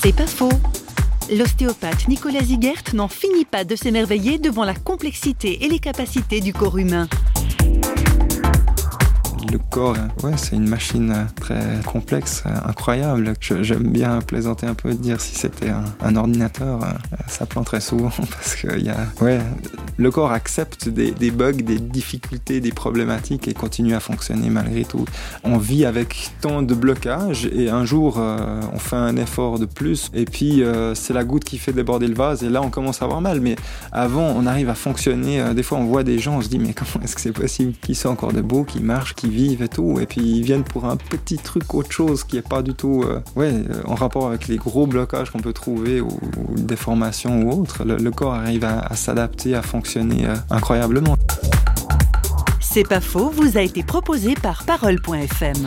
C'est 0.00 0.14
pas 0.14 0.28
faux. 0.28 0.52
L'ostéopathe 1.28 2.06
Nicolas 2.06 2.42
Zigert 2.42 2.94
n'en 2.94 3.08
finit 3.08 3.44
pas 3.44 3.64
de 3.64 3.74
s'émerveiller 3.74 4.38
devant 4.38 4.64
la 4.64 4.74
complexité 4.74 5.64
et 5.64 5.68
les 5.68 5.80
capacités 5.80 6.40
du 6.40 6.52
corps 6.52 6.78
humain 6.78 7.08
le 9.50 9.58
corps, 9.58 9.96
ouais, 10.22 10.32
c'est 10.36 10.56
une 10.56 10.68
machine 10.68 11.26
très 11.36 11.80
complexe, 11.86 12.44
incroyable. 12.66 13.34
J'aime 13.40 13.88
bien 13.90 14.20
plaisanter 14.20 14.66
un 14.66 14.74
peu, 14.74 14.92
dire 14.94 15.20
si 15.20 15.34
c'était 15.34 15.70
un, 15.70 16.16
ordinateur, 16.16 16.80
ça 17.26 17.46
planterait 17.46 17.80
souvent 17.80 18.10
parce 18.30 18.56
que 18.56 18.78
y 18.78 18.90
a, 18.90 18.96
ouais, 19.20 19.38
le 19.96 20.10
corps 20.10 20.32
accepte 20.32 20.88
des, 20.88 21.30
bugs, 21.30 21.52
des 21.52 21.78
difficultés, 21.78 22.60
des 22.60 22.72
problématiques 22.72 23.48
et 23.48 23.54
continue 23.54 23.94
à 23.94 24.00
fonctionner 24.00 24.50
malgré 24.50 24.84
tout. 24.84 25.04
On 25.44 25.58
vit 25.58 25.84
avec 25.84 26.30
tant 26.40 26.62
de 26.62 26.74
blocages 26.74 27.46
et 27.46 27.70
un 27.70 27.84
jour 27.84 28.18
euh, 28.18 28.60
on 28.72 28.78
fait 28.78 28.96
un 28.96 29.16
effort 29.16 29.58
de 29.58 29.66
plus 29.66 30.10
et 30.14 30.24
puis 30.24 30.62
euh, 30.62 30.94
c'est 30.94 31.14
la 31.14 31.24
goutte 31.24 31.44
qui 31.44 31.58
fait 31.58 31.72
déborder 31.72 32.06
le 32.06 32.14
vase 32.14 32.44
et 32.44 32.48
là 32.48 32.62
on 32.62 32.70
commence 32.70 33.02
à 33.02 33.06
avoir 33.06 33.20
mal. 33.20 33.40
Mais 33.40 33.56
avant 33.92 34.32
on 34.36 34.46
arrive 34.46 34.68
à 34.68 34.74
fonctionner. 34.74 35.40
Euh, 35.40 35.54
des 35.54 35.62
fois 35.62 35.78
on 35.78 35.84
voit 35.84 36.04
des 36.04 36.18
gens, 36.18 36.38
on 36.38 36.42
se 36.42 36.48
dit 36.48 36.58
mais 36.58 36.74
comment 36.74 37.04
est-ce 37.04 37.14
que 37.14 37.20
c'est 37.20 37.32
possible 37.32 37.72
qu'ils 37.80 37.96
soient 37.96 38.10
encore 38.10 38.32
debout, 38.32 38.64
qu'ils 38.64 38.84
marchent, 38.84 39.14
qu'ils 39.14 39.30
vivent 39.30 39.37
et 39.38 39.68
tout. 39.68 39.98
Et 40.00 40.06
puis 40.06 40.20
ils 40.20 40.42
viennent 40.42 40.64
pour 40.64 40.84
un 40.84 40.96
petit 40.96 41.36
truc, 41.36 41.74
autre 41.74 41.92
chose 41.92 42.24
qui 42.24 42.36
est 42.36 42.48
pas 42.48 42.62
du 42.62 42.74
tout 42.74 43.04
ouais, 43.36 43.52
en 43.86 43.94
rapport 43.94 44.26
avec 44.26 44.48
les 44.48 44.56
gros 44.56 44.86
blocages 44.86 45.30
qu'on 45.30 45.40
peut 45.40 45.52
trouver 45.52 46.00
ou, 46.00 46.08
des 46.56 46.76
formations 46.76 47.42
ou 47.42 47.60
autres. 47.62 47.84
Le, 47.84 48.10
corps 48.10 48.34
arrive 48.34 48.64
à, 48.64 48.80
à 48.80 48.96
s'adapter, 48.96 49.54
à 49.54 49.62
fonctionner 49.62 50.26
euh, 50.26 50.34
incroyablement. 50.50 51.16
C'est 52.60 52.86
pas 52.86 53.00
faux, 53.00 53.30
vous 53.30 53.56
a 53.56 53.62
été 53.62 53.82
proposé 53.82 54.34
par 54.34 54.64
parole.fm. 54.64 55.66